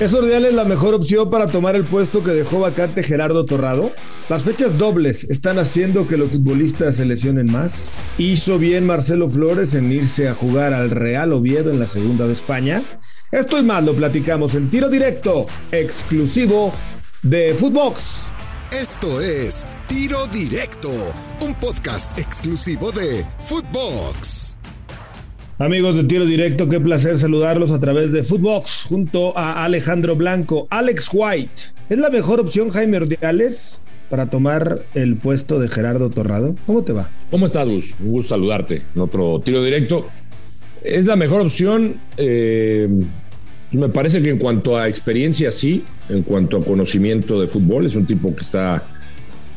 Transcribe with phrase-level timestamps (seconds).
[0.00, 3.92] ¿Es Ordiales la mejor opción para tomar el puesto que dejó vacante Gerardo Torrado?
[4.28, 7.96] Las fechas dobles están haciendo que los futbolistas se lesionen más.
[8.18, 12.32] ¿Hizo bien Marcelo Flores en irse a jugar al Real Oviedo en la segunda de
[12.32, 12.82] España?
[13.30, 16.72] Esto y más lo platicamos en tiro directo, exclusivo
[17.22, 18.32] de Footbox.
[18.72, 20.90] Esto es Tiro Directo,
[21.42, 24.51] un podcast exclusivo de Footbox.
[25.58, 30.66] Amigos de Tiro Directo, qué placer saludarlos a través de Footbox junto a Alejandro Blanco.
[30.70, 36.56] Alex White, ¿es la mejor opción Jaime Ordiales para tomar el puesto de Gerardo Torrado?
[36.66, 37.10] ¿Cómo te va?
[37.30, 37.94] ¿Cómo estás, Gus?
[38.00, 40.08] Un gusto saludarte en otro Tiro Directo.
[40.82, 41.96] Es la mejor opción.
[42.16, 42.88] Eh,
[43.72, 45.84] me parece que en cuanto a experiencia, sí.
[46.08, 48.82] En cuanto a conocimiento de fútbol, es un tipo que está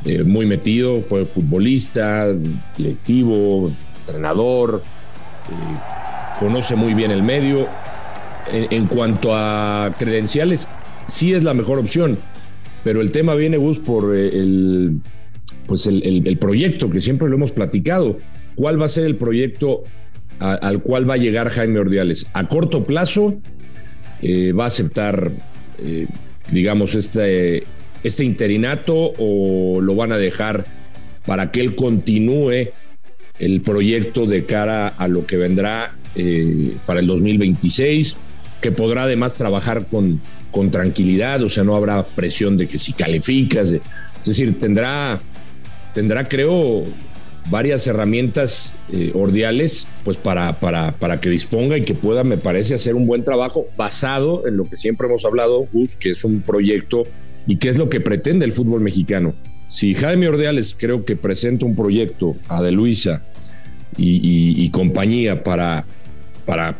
[0.04, 1.02] eh, muy metido.
[1.02, 2.32] Fue futbolista,
[2.78, 4.84] directivo, entrenador.
[6.40, 7.68] Conoce muy bien el medio.
[8.48, 10.70] En, cuanto a credenciales,
[11.08, 12.20] sí es la mejor opción,
[12.84, 15.02] pero el tema viene, Gus, por eh, el,
[15.66, 18.20] pues el, proyecto que siempre lo hemos platicado.
[18.54, 19.84] ¿Cuál va a ser el proyecto
[20.40, 22.30] al cual va a llegar Jaime Ordiales?
[22.34, 23.36] A corto plazo,
[24.22, 25.32] eh, va a aceptar,
[25.80, 26.08] eh,
[26.52, 27.64] digamos, este,
[28.04, 30.66] este interinato o lo van a dejar
[31.26, 32.70] para que él continúe
[33.40, 38.18] el proyecto de cara a lo que vendrá eh, para el 2026,
[38.62, 42.94] que podrá además trabajar con, con tranquilidad, o sea, no habrá presión de que si
[42.94, 43.82] calificas, es
[44.26, 45.20] decir, tendrá,
[45.94, 46.86] tendrá creo,
[47.50, 52.76] varias herramientas eh, ordiales pues para, para, para que disponga y que pueda, me parece,
[52.76, 56.42] hacer un buen trabajo basado en lo que siempre hemos hablado, Gus, que es un
[56.42, 57.04] proyecto
[57.48, 59.36] y que es lo que pretende el fútbol mexicano.
[59.68, 63.24] Si Jaime Ordiales creo que presenta un proyecto a De Luisa
[63.98, 65.86] y compañía para
[66.46, 66.78] para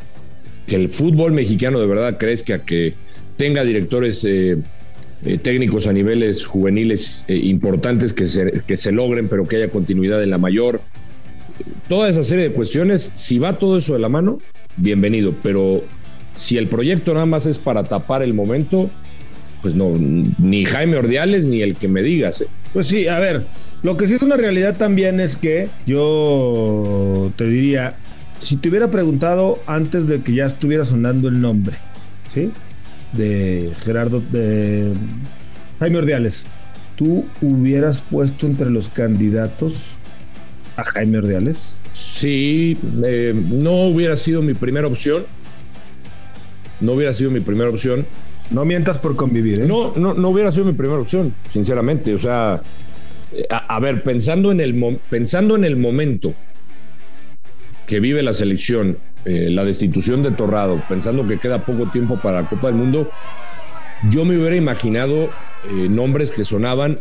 [0.68, 2.94] que el fútbol mexicano de verdad crezca, que
[3.36, 4.58] tenga directores eh,
[5.26, 9.70] eh, técnicos a niveles juveniles eh, importantes que se, que se logren, pero que haya
[9.70, 10.82] continuidad en la mayor.
[11.88, 14.40] Toda esa serie de cuestiones, si va todo eso de la mano,
[14.78, 15.84] bienvenido, pero
[16.36, 18.90] si el proyecto nada más es para tapar el momento,
[19.62, 22.44] pues no, ni Jaime Ordiales ni el que me digas.
[22.76, 23.46] Pues sí, a ver,
[23.84, 27.96] lo que sí es una realidad también es que yo te diría,
[28.42, 31.78] si te hubiera preguntado antes de que ya estuviera sonando el nombre,
[32.34, 32.52] ¿sí?
[33.14, 34.92] De Gerardo, de
[35.80, 36.44] Jaime Ordiales,
[36.98, 39.96] ¿tú hubieras puesto entre los candidatos
[40.76, 41.78] a Jaime Ordiales?
[41.94, 45.24] Sí, eh, no hubiera sido mi primera opción.
[46.82, 48.06] No hubiera sido mi primera opción.
[48.52, 49.66] No mientas por convivir, ¿eh?
[49.66, 52.14] No, no, no hubiera sido mi primera opción, sinceramente.
[52.14, 52.62] O sea,
[53.34, 56.34] eh, a, ver, pensando en, el, pensando en el momento
[57.88, 62.44] que vive la selección, eh, la destitución de Torrado, pensando que queda poco tiempo para
[62.44, 63.10] la Copa del Mundo,
[64.10, 65.30] yo me hubiera imaginado
[65.70, 67.00] eh, nombres que sonaban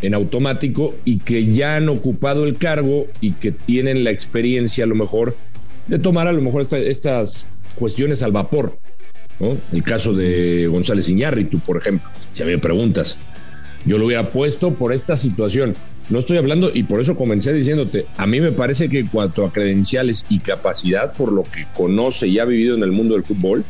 [0.00, 4.86] en automático y que ya han ocupado el cargo y que tienen la experiencia a
[4.86, 5.36] lo mejor
[5.86, 8.76] de tomar a lo mejor estas cuestiones al vapor.
[9.40, 13.16] El caso de González Iñárritu, por ejemplo, si había preguntas.
[13.84, 15.74] Yo lo hubiera puesto por esta situación.
[16.10, 19.44] No estoy hablando, y por eso comencé diciéndote, a mí me parece que en cuanto
[19.44, 23.24] a credenciales y capacidad, por lo que conoce y ha vivido en el mundo del
[23.24, 23.64] fútbol,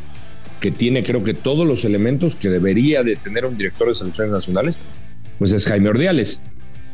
[0.61, 4.33] que tiene creo que todos los elementos que debería de tener un director de selecciones
[4.33, 4.77] nacionales,
[5.39, 6.41] pues es Jaime Ordiales.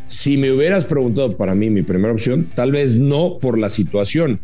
[0.03, 4.41] Si me hubieras preguntado para mí mi primera opción, tal vez no por la situación,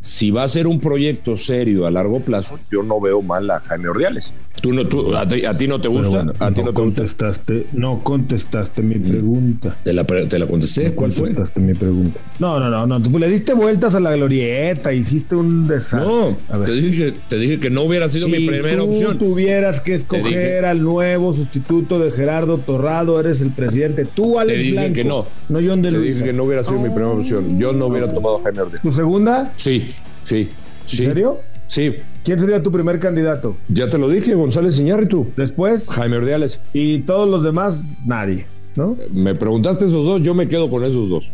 [0.00, 3.60] si va a ser un proyecto serio a largo plazo, yo no veo mal a
[3.60, 4.32] Jaime Ordiales.
[4.60, 6.26] ¿Tú no, tú, a, ti, no te gusta?
[6.38, 9.02] ¿A ti no, contestaste, no contestaste mi mm.
[9.02, 9.76] pregunta.
[9.82, 10.92] ¿Te la, te la contesté?
[10.92, 11.26] ¿Cuál fue?
[11.26, 12.20] contestaste mi pregunta.
[12.38, 13.02] No, no, no, no.
[13.02, 16.08] Tú le diste vueltas a la glorieta, hiciste un desastre.
[16.08, 19.12] No, te dije, te dije que no hubiera sido mi primera opción.
[19.12, 24.04] Si tuvieras que escoger al nuevo sustituto de Gerardo Torrado, eres el presidente.
[24.04, 25.26] Tú, Alex Te dije que no.
[25.48, 27.58] No John de Te dije que no hubiera sido mi primera opción.
[27.58, 28.82] Yo no hubiera tomado a Jaime Ordiales.
[28.82, 29.52] ¿Tu segunda?
[29.56, 29.88] Sí.
[30.22, 30.48] Sí.
[30.82, 31.40] ¿En serio?
[31.68, 31.94] Sí.
[32.24, 33.56] ¿Quién sería tu primer candidato?
[33.68, 35.28] Ya te lo dije, González Iñárritu.
[35.36, 35.88] Después.
[35.88, 36.60] Jaime Ordiales.
[36.72, 38.46] Y todos los demás, nadie.
[38.74, 38.96] ¿No?
[39.12, 41.32] Me preguntaste esos dos, yo me quedo con esos dos.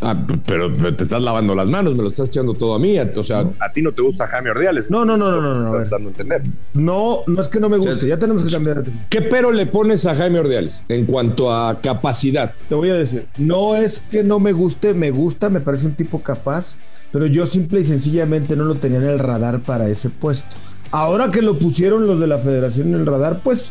[0.00, 0.16] ah,
[0.46, 2.98] pero, te estás lavando las manos, me lo estás echando todo a mí.
[2.98, 4.90] O sea, a ti no te gusta Jaime Ordiales.
[4.90, 5.54] No, no, no, no, no.
[5.54, 6.42] no, estás dando a entender.
[6.72, 8.84] No, no es que no me guste, ya tenemos que cambiar.
[9.10, 12.54] ¿Qué pero le pones a Jaime Ordiales en cuanto a capacidad?
[12.68, 15.94] Te voy a decir, no es que no me guste, me gusta, me parece un
[15.94, 16.74] tipo capaz
[17.12, 20.56] pero yo simple y sencillamente no lo tenía en el radar para ese puesto.
[20.90, 23.70] Ahora que lo pusieron los de la federación en el radar, pues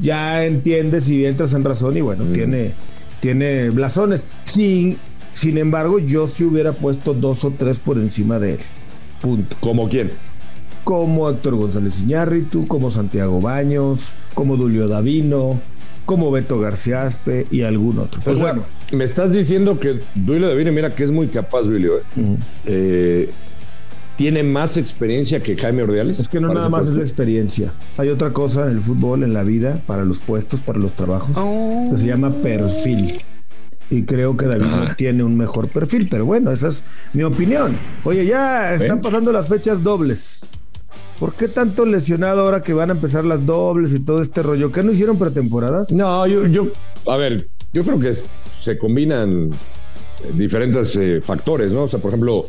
[0.00, 2.72] ya entiendes y entras en razón y bueno, tiene,
[3.20, 4.26] tiene blasones.
[4.44, 4.98] Sin,
[5.34, 8.60] sin embargo, yo sí hubiera puesto dos o tres por encima de él.
[9.20, 9.56] Punto.
[9.60, 10.10] ¿Como quién?
[10.84, 15.58] como Héctor González Iñárritu, como Santiago Baños, como Dulio Davino,
[16.04, 18.20] como Beto García Aspe y algún otro.
[18.24, 21.98] Pero bueno, me estás diciendo que Duilio Davino, mira que es muy capaz, Duilio.
[21.98, 22.02] ¿eh?
[22.66, 23.30] Eh,
[24.16, 26.20] ¿Tiene más experiencia que Jaime Ordiales?
[26.20, 27.72] Es que no nada más es la experiencia.
[27.96, 31.36] Hay otra cosa en el fútbol, en la vida, para los puestos, para los trabajos,
[31.36, 31.90] oh.
[31.92, 33.14] que se llama perfil.
[33.90, 37.76] Y creo que David tiene un mejor perfil, pero bueno, esa es mi opinión.
[38.04, 40.46] Oye, ya están pasando las fechas dobles.
[41.18, 44.72] ¿Por qué tanto lesionado ahora que van a empezar las dobles y todo este rollo?
[44.72, 45.90] ¿Qué no hicieron pretemporadas?
[45.92, 46.68] No, yo, yo
[47.06, 48.12] a ver, yo creo que
[48.52, 49.50] se combinan
[50.32, 51.84] diferentes eh, factores, ¿no?
[51.84, 52.46] O sea, por ejemplo,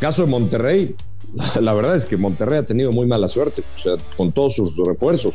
[0.00, 0.94] caso de Monterrey,
[1.60, 4.76] la verdad es que Monterrey ha tenido muy mala suerte, o sea, con todos sus
[4.76, 5.34] refuerzos.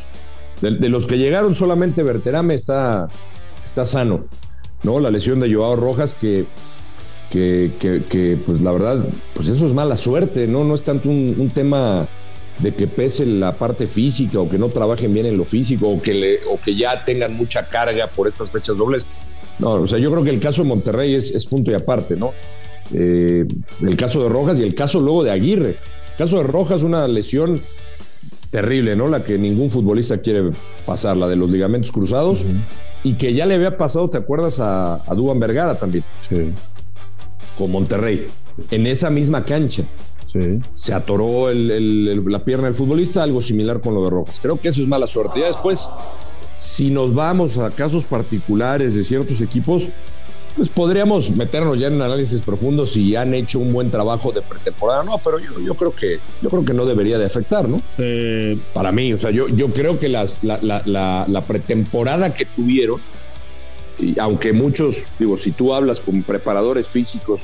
[0.62, 3.10] De, los que llegaron, solamente Berterame está,
[3.66, 4.25] está sano,
[4.83, 5.00] ¿no?
[5.01, 6.45] La lesión de Joao Rojas, que,
[7.30, 10.63] que, que, pues la verdad, pues eso es mala suerte, ¿no?
[10.63, 12.07] No es tanto un, tema
[12.60, 16.02] de que pese la parte física o que no trabajen bien en lo físico o
[16.02, 19.06] que, le, o que ya tengan mucha carga por estas fechas dobles.
[19.60, 22.16] No, o sea, yo creo que el caso de Monterrey es, es punto y aparte,
[22.16, 22.34] ¿no?
[22.94, 23.46] Eh,
[23.81, 25.69] el caso de Rojas y el caso luego de Aguirre.
[25.69, 27.60] El caso de Rojas, una lesión
[28.52, 29.08] terrible, ¿no?
[29.08, 30.51] La que ningún futbolista quiere
[30.86, 32.46] pasar, la de los ligamentos cruzados,
[33.04, 34.60] y que ya le había pasado, ¿te acuerdas?
[34.60, 36.04] A, a Duban Vergara también.
[36.30, 36.51] Sí.
[37.58, 38.28] Con Monterrey,
[38.72, 39.84] en esa misma cancha.
[40.36, 40.60] Sí.
[40.74, 44.40] Se atoró la pierna del futbolista, algo similar con lo de Rojas.
[44.42, 45.40] Creo que eso es mala suerte.
[45.40, 45.90] Ya después,
[46.56, 49.90] si nos vamos a casos particulares de ciertos equipos,
[50.56, 55.04] pues podríamos meternos ya en análisis profundos si han hecho un buen trabajo de pretemporada.
[55.04, 57.82] No, pero yo, creo que yo creo que no debería de afectar, ¿no?
[57.98, 63.02] Eh, Para mí, o sea, yo, yo creo que las, la, pretemporada que tuvieron,
[64.00, 67.42] y aunque muchos, digo, si tú hablas con preparadores físicos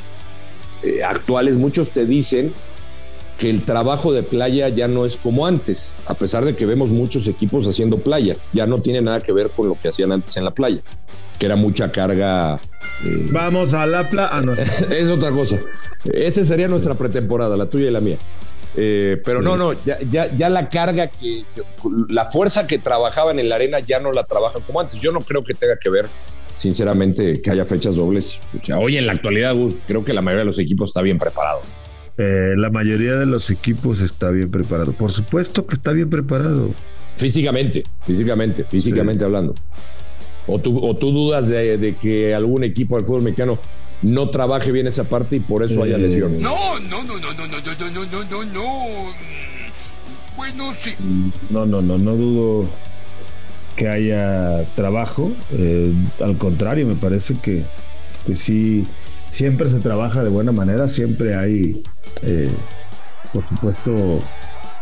[0.83, 2.53] eh, actuales, muchos te dicen
[3.41, 6.91] que el trabajo de playa ya no es como antes, a pesar de que vemos
[6.91, 10.37] muchos equipos haciendo playa, ya no tiene nada que ver con lo que hacían antes
[10.37, 10.83] en la playa,
[11.39, 12.61] que era mucha carga.
[13.03, 14.29] Eh, Vamos a la playa.
[14.31, 14.43] Ah,
[14.91, 15.59] es otra cosa.
[16.13, 18.17] Esa sería nuestra pretemporada, la tuya y la mía.
[18.77, 19.97] Eh, pero no, no, ya,
[20.37, 21.43] ya, la carga que,
[22.09, 25.01] la fuerza que trabajaban en la arena ya no la trabajan como antes.
[25.01, 26.05] Yo no creo que tenga que ver,
[26.59, 28.39] sinceramente, que haya fechas dobles.
[28.61, 29.55] O sea, hoy en la actualidad,
[29.87, 31.61] creo que la mayoría de los equipos está bien preparado.
[32.17, 34.91] Eh, la mayoría de los equipos está bien preparado.
[34.93, 36.71] Por supuesto que está bien preparado.
[37.15, 39.55] Físicamente, físicamente, físicamente hablando.
[40.47, 43.59] O tú, o tú dudas de, que algún equipo del fútbol mexicano
[44.01, 46.41] no trabaje bien esa parte y por eso haya lesiones.
[46.41, 49.13] No, no, no, no, no, no, no, no, no, no, no.
[50.35, 50.93] Bueno, sí.
[51.49, 52.69] No, no, no, no dudo
[53.75, 55.31] que haya trabajo.
[56.19, 57.63] al contrario, me parece que,
[58.25, 58.85] que sí
[59.31, 61.81] siempre se trabaja de buena manera, siempre hay,
[62.21, 62.51] eh,
[63.33, 64.19] por supuesto,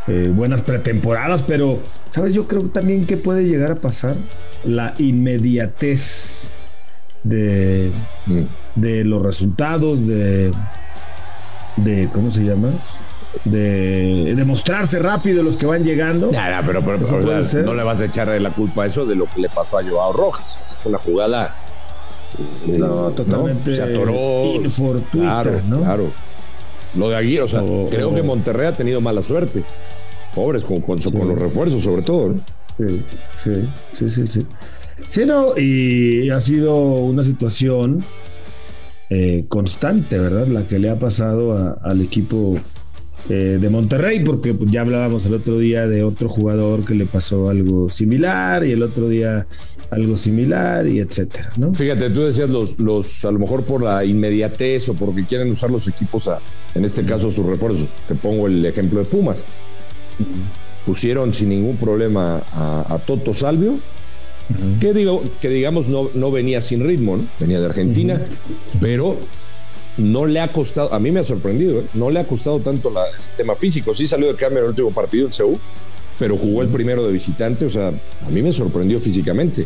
[0.07, 1.80] eh, buenas pretemporadas, pero,
[2.10, 2.34] ¿sabes?
[2.34, 4.16] Yo creo también que puede llegar a pasar
[4.66, 6.48] la inmediatez
[7.24, 7.92] de,
[8.25, 8.42] mm.
[8.75, 10.51] de los resultados, de,
[11.78, 12.69] de, ¿cómo se llama?
[13.46, 16.31] de demostrarse rápido los que van llegando.
[16.31, 19.50] Nada, pero, no le vas a echar la culpa a eso de lo que le
[19.50, 20.60] pasó a Joao Rojas.
[20.66, 21.56] Esa fue una jugada
[22.68, 23.76] no, totalmente.
[23.76, 24.62] Se atoró.
[25.12, 26.12] Claro, claro.
[26.96, 29.64] Lo de Aguirre, o sea, creo que Monterrey ha tenido mala suerte.
[30.34, 32.36] Pobres con, con, los refuerzos, sobre todo.
[32.78, 33.04] Sí,
[33.38, 34.46] sí, sí, sí, sí.
[35.10, 38.03] Sí, no, y ha sido una situación
[39.10, 40.48] eh, constante, ¿verdad?
[40.48, 42.56] La que le ha pasado al equipo
[43.28, 47.06] eh, de Monterrey, porque pues, ya hablábamos el otro día de otro jugador que le
[47.06, 49.46] pasó algo similar y el otro día
[49.92, 51.74] algo similar y etcétera, ¿no?
[51.74, 55.72] Fíjate, tú decías los, los, a lo mejor por la inmediatez o porque quieren usar
[55.72, 56.40] los equipos a,
[56.76, 57.88] en este caso sus refuerzos.
[58.08, 59.44] Te pongo el ejemplo de Pumas.
[60.86, 63.76] Pusieron sin ningún problema a, Toto Salvio,
[64.80, 67.24] que, digo, que digamos no, no venía sin ritmo, ¿no?
[67.40, 68.22] Venía de Argentina,
[68.80, 69.18] pero
[70.00, 71.86] no le ha costado, a mí me ha sorprendido, ¿eh?
[71.94, 73.94] no le ha costado tanto la, el tema físico.
[73.94, 75.60] Sí salió de cambio en el último partido en Seúl,
[76.18, 79.65] pero jugó el primero de visitante, o sea, a mí me sorprendió físicamente.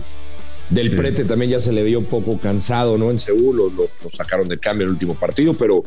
[0.69, 3.11] Del Prete también ya se le veía un poco cansado, ¿no?
[3.11, 5.83] En Seúl lo, lo, sacaron de cambio en el último partido, pero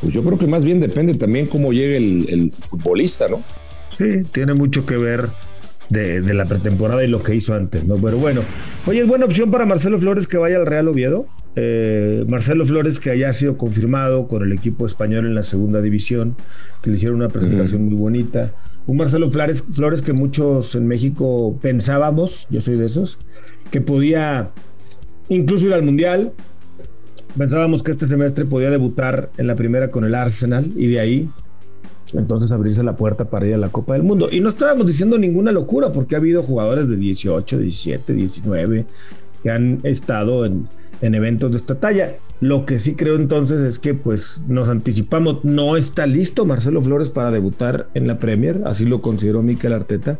[0.00, 3.42] pues yo creo que más bien depende también cómo llegue el, futbolista, ¿no?
[3.96, 5.28] Sí, tiene mucho que ver
[5.88, 7.96] de, de, la pretemporada y lo que hizo antes, ¿no?
[7.96, 8.42] Pero bueno,
[8.86, 11.26] oye, es buena opción para Marcelo Flores que vaya al Real Oviedo.
[11.60, 16.36] Eh, Marcelo Flores, que haya sido confirmado con el equipo español en la segunda división,
[16.82, 18.52] que le hicieron una presentación muy bonita.
[18.86, 23.18] Un Marcelo Flores, Flores que muchos en México pensábamos, yo soy de esos,
[23.72, 24.50] que podía
[25.28, 26.32] incluso ir al Mundial.
[27.36, 31.28] Pensábamos que este semestre podía debutar en la primera con el Arsenal y de ahí
[32.14, 34.28] entonces abrirse la puerta para ir a la Copa del Mundo.
[34.30, 38.86] Y no estábamos diciendo ninguna locura, porque ha habido jugadores de 18, 17, 19
[39.42, 40.68] que han estado en,
[41.02, 42.14] en eventos de esta talla.
[42.40, 47.10] Lo que sí creo entonces es que pues nos anticipamos, no está listo Marcelo Flores
[47.10, 50.18] para debutar en la Premier, así lo consideró Mikel Arteta,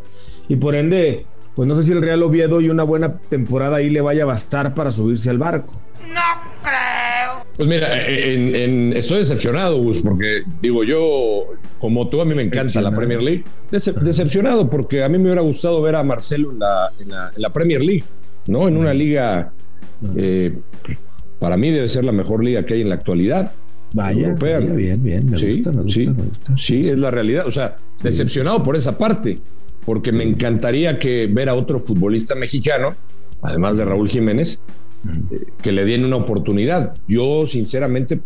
[0.48, 3.90] y por ende, pues no sé si el Real Oviedo y una buena temporada ahí
[3.90, 5.80] le vaya a bastar para subirse al barco.
[6.00, 6.20] No
[6.62, 7.44] creo.
[7.56, 11.42] Pues mira, en- en- estoy decepcionado, Gus, porque digo yo,
[11.78, 12.96] como tú, a mí me encanta la Decepcionado.
[12.96, 13.44] Premier League.
[13.70, 17.30] Dece- decepcionado, porque a mí me hubiera gustado ver a Marcelo en la, en la-
[17.34, 18.04] en la Premier League,
[18.46, 18.68] ¿no?
[18.68, 19.52] En una liga,
[20.16, 20.58] eh,
[21.38, 23.52] para mí debe ser la mejor liga que hay en la actualidad.
[23.92, 24.60] Vaya, Europea.
[24.60, 26.56] vaya, bien, bien, me sí, gusta, me gusta, sí, me gusta.
[26.56, 27.46] sí, es la realidad.
[27.46, 29.38] O sea, decepcionado por esa parte,
[29.84, 32.94] porque me encantaría que ver a otro futbolista mexicano,
[33.40, 34.60] además de Raúl Jiménez,
[35.30, 36.94] eh, que le den una oportunidad.
[37.06, 38.20] Yo, sinceramente,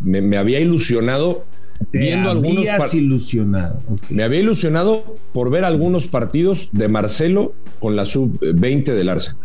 [0.00, 1.44] me, me había ilusionado
[1.90, 3.80] Te viendo algunos ilusionado.
[4.10, 9.38] me había ilusionado por ver algunos partidos de Marcelo con la sub-20 del Arsenal.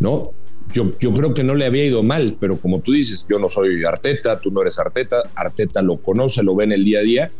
[0.00, 0.32] ¿No?
[0.72, 3.48] Yo, yo creo que no le había ido mal, pero como tú dices, yo no
[3.48, 7.02] soy Arteta, tú no eres Arteta, Arteta lo conoce, lo ve en el día a
[7.02, 7.30] día,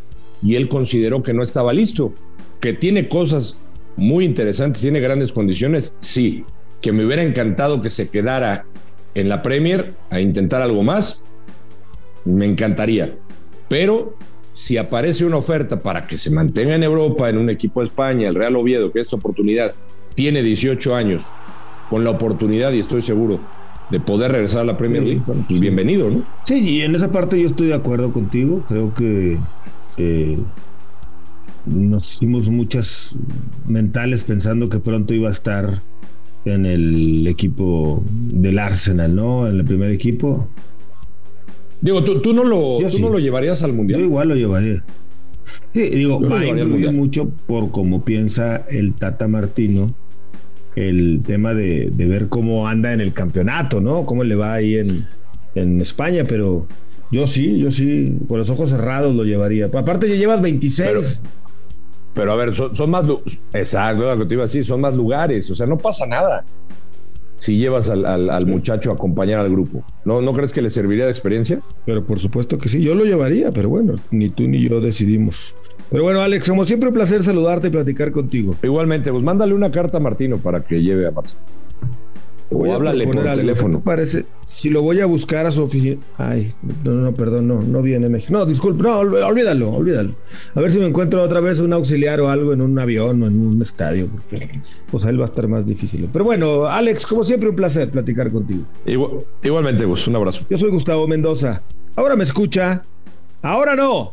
[0.42, 2.12] y él consideró que no estaba listo,
[2.60, 3.60] que tiene cosas
[3.96, 6.44] muy interesantes, tiene grandes condiciones, sí,
[6.80, 8.66] que me hubiera encantado que se quedara
[9.14, 11.24] en la Premier a intentar algo más,
[12.24, 13.16] me encantaría,
[13.68, 14.16] pero
[14.54, 18.28] si aparece una oferta para que se mantenga en Europa, en un equipo de España,
[18.28, 19.74] el Real Oviedo, que esta oportunidad
[20.14, 21.32] tiene 18 años,
[21.90, 23.40] con la oportunidad, y estoy seguro,
[23.90, 25.02] de poder regresar a la Premier.
[25.02, 26.22] League, bueno, pues bienvenido, ¿no?
[26.44, 28.64] Sí, y en esa parte yo estoy de acuerdo contigo.
[28.68, 29.38] Creo que
[29.96, 30.38] eh,
[31.66, 33.14] nos hicimos muchas
[33.66, 35.80] mentales pensando que pronto iba a estar
[36.44, 39.46] en el equipo del Arsenal, ¿no?
[39.46, 40.48] En el primer equipo.
[41.80, 43.02] Digo, tú, tú no, lo, Yo tú sí.
[43.02, 44.00] no lo llevarías al Yo Mundial.
[44.00, 44.82] igual lo llevaría.
[45.74, 49.94] Sí, digo, Yo va a influir mucho por cómo piensa el Tata Martino
[50.76, 54.04] el tema de, de ver cómo anda en el campeonato, ¿no?
[54.04, 55.06] Cómo le va ahí en,
[55.54, 56.66] en España, pero
[57.10, 59.66] yo sí, yo sí, con los ojos cerrados lo llevaría.
[59.66, 60.88] Aparte ya llevas 26.
[60.88, 61.02] Pero-
[62.14, 63.06] Pero a ver, son, son más.
[63.52, 65.50] Exacto, lo que te iba a decir, son más lugares.
[65.50, 66.44] O sea, no pasa nada
[67.36, 69.84] si llevas al, al- al muchacho a acompañar al grupo.
[70.04, 71.60] ¿No, ¿No crees que le serviría de experiencia?
[71.84, 75.54] Pero por supuesto que sí, yo lo llevaría, pero bueno, ni tú ni yo decidimos.
[75.94, 78.56] Pero bueno, Alex, como siempre, un placer saludarte y platicar contigo.
[78.64, 81.40] Igualmente, pues mándale una carta a Martino para que lleve a Marcelo.
[82.50, 83.78] O a háblale por teléfono.
[83.78, 84.26] ¿Qué te parece?
[84.44, 85.98] Si lo voy a buscar a su oficina.
[86.18, 88.32] Ay, no, no, perdón, no, no viene México.
[88.32, 90.14] No, disculpe, no, ol- olvídalo, olvídalo.
[90.56, 93.26] A ver si me encuentro otra vez un auxiliar o algo en un avión o
[93.28, 94.60] en un estadio, porque
[94.90, 96.08] pues ahí va a estar más difícil.
[96.12, 98.64] Pero bueno, Alex, como siempre, un placer platicar contigo.
[98.84, 100.42] Igual- igualmente, pues un abrazo.
[100.50, 101.62] Yo soy Gustavo Mendoza.
[101.94, 102.82] Ahora me escucha.
[103.42, 104.12] Ahora no.